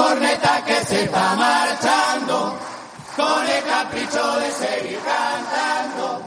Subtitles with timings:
[0.00, 2.56] corneta que se va marchando,
[3.16, 6.22] con el capricho de seguir cantando,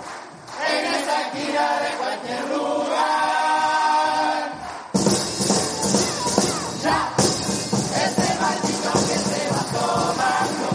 [0.69, 2.93] en esa esquina de cualquier lugar.
[6.83, 6.99] Ya,
[8.05, 10.67] ese maldito que se va tomando,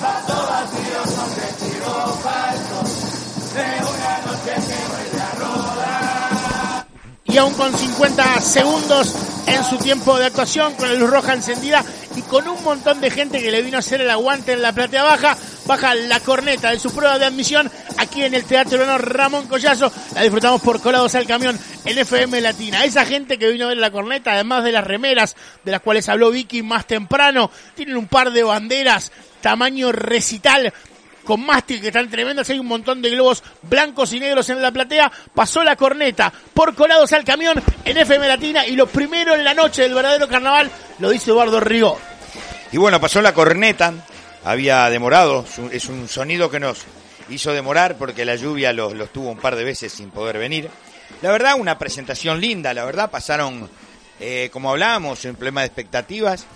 [0.00, 2.88] vaso vacío son vestidos falsos,
[3.54, 6.86] de una noche que vuelve a rodar.
[7.24, 9.14] y aún con 50 segundos
[9.46, 11.84] en su tiempo de actuación, con la luz roja encendida
[12.16, 14.72] y con un montón de gente que le vino a hacer el aguante en la
[14.72, 18.98] platea baja, baja la corneta de su prueba de admisión aquí en el Teatro Peruano
[18.98, 19.92] Ramón Collazo.
[20.14, 22.84] La disfrutamos por Colados al Camión en FM Latina.
[22.84, 26.08] Esa gente que vino a ver la corneta, además de las remeras de las cuales
[26.08, 30.72] habló Vicky más temprano, tienen un par de banderas tamaño recital
[31.24, 34.72] con mástil que están tremendas, hay un montón de globos blancos y negros en la
[34.72, 39.44] platea, pasó la corneta por colados al camión en FM Latina y lo primero en
[39.44, 41.98] la noche del verdadero carnaval lo dice Eduardo Rigó.
[42.72, 43.92] Y bueno, pasó la corneta,
[44.44, 46.78] había demorado, es un- sonido que nos
[47.28, 50.68] hizo demorar porque la lluvia los, los tuvo un par de veces sin poder venir.
[51.22, 53.68] La verdad, una presentación linda, la verdad, pasaron,
[54.20, 56.46] eh, como hablábamos, un problema de expectativas.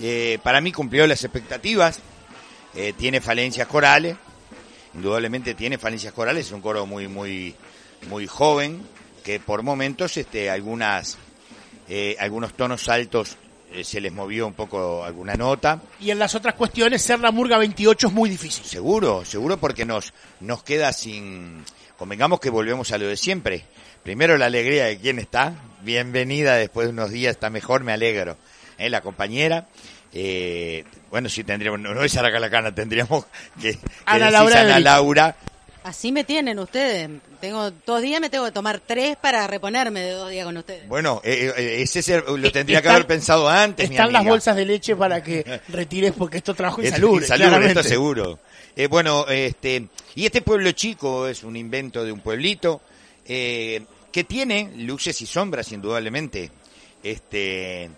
[0.00, 2.00] Eh, para mí cumplió las expectativas,
[2.74, 4.16] Eh, tiene falencias corales,
[4.94, 7.54] indudablemente tiene falencias corales, es un coro muy, muy,
[8.08, 8.80] muy joven,
[9.22, 11.18] que por momentos este, algunas,
[12.18, 13.36] algunos tonos altos
[13.72, 15.80] eh, se les movió un poco alguna nota.
[16.00, 18.64] Y en las otras cuestiones, ser la Murga 28 es muy difícil.
[18.64, 21.64] Seguro, seguro porque nos, nos queda sin...
[21.96, 23.64] Convengamos que volvemos a lo de siempre.
[24.02, 25.54] Primero la alegría de quien está.
[25.82, 28.36] Bienvenida después de unos días, está mejor, me alegro.
[28.78, 28.90] ¿Eh?
[28.90, 29.68] La compañera.
[30.12, 33.24] Eh, bueno, sí tendríamos, no, no es Sara Calacana, tendríamos
[33.60, 34.80] que, que Ana Laura Ana.
[34.80, 35.36] Laura.
[35.84, 37.10] Así me tienen ustedes.
[37.40, 40.86] Tengo dos días me tengo que tomar tres para reponerme de dos días con ustedes.
[40.88, 43.88] Bueno, eh, eh, ese es el- lo tendría que haber pensado antes.
[43.88, 47.80] mi Están las bolsas de leche para que retires porque esto trabajo insalubre, insalubre, claramente.
[47.80, 48.38] esto seguro.
[48.76, 52.80] Eh, bueno, este, y este pueblo chico es un invento de un pueblito
[53.26, 53.82] eh,
[54.12, 56.50] que tiene luces y sombras, indudablemente.
[57.02, 57.90] Este,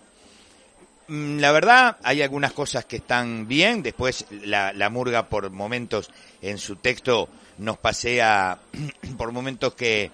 [1.07, 3.83] la verdad, hay algunas cosas que están bien.
[3.83, 6.09] Después, la, la murga, por momentos,
[6.41, 8.57] en su texto, nos pasea
[9.17, 10.11] por momentos que,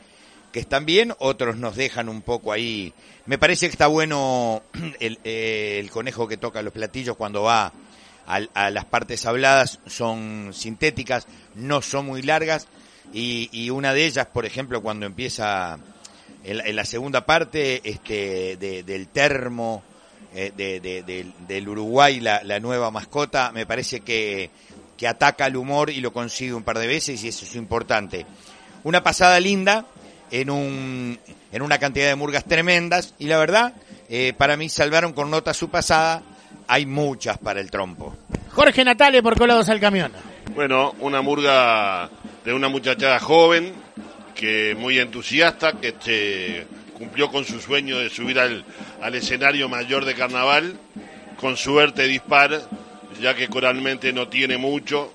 [0.51, 2.93] que están bien, otros nos dejan un poco ahí.
[3.25, 4.63] Me parece que está bueno
[4.99, 7.71] el, eh, el conejo que toca los platillos cuando va
[8.27, 11.25] al- a, las partes habladas, son sintéticas,
[11.55, 12.67] no son muy largas,
[13.13, 15.77] y, y una de ellas, por ejemplo, cuando empieza
[16.43, 19.83] en la segunda parte este, de- del termo,
[20.33, 24.49] eh, de- de- del- del Uruguay, la, la nueva mascota, me parece que,
[24.97, 28.25] que ataca al humor y lo consigue un par de veces y eso es importante.
[28.83, 29.85] Una pasada linda
[30.31, 31.19] en, un,
[31.51, 33.73] en una cantidad de murgas tremendas y la verdad,
[34.09, 36.23] eh, para mí salvaron con nota su pasada,
[36.67, 38.15] hay muchas para el trompo.
[38.51, 40.11] Jorge Natale por Colados al Camión.
[40.55, 42.09] Bueno, una murga
[42.43, 43.73] de una muchachada joven,
[44.35, 46.65] que muy entusiasta, que este,
[47.01, 48.63] cumplió con su sueño de subir al,
[49.01, 50.79] al escenario mayor de carnaval,
[51.35, 52.61] con suerte dispar,
[53.19, 55.11] ya que coralmente no tiene mucho,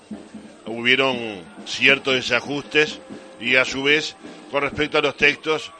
[0.65, 1.17] hubieron
[1.65, 2.99] ciertos desajustes
[3.39, 4.17] y a su vez,
[4.51, 5.71] con respecto a los textos,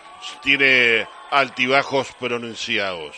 [0.42, 3.18] tiene altibajos pronunciados.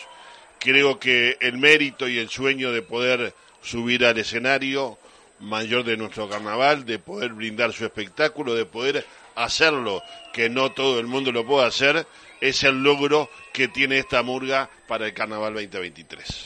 [0.58, 4.98] Creo que el mérito y el sueño de poder subir al escenario
[5.40, 10.02] mayor de nuestro carnaval, de poder brindar su espectáculo, de poder hacerlo,
[10.32, 12.06] que no todo el mundo lo puede hacer,
[12.40, 16.38] es el logro que tiene esta murga para el carnaval 2023.